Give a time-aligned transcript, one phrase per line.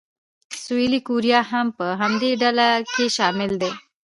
[0.63, 3.71] سویلي کوریا هم په همدې ډله کې شامل دی.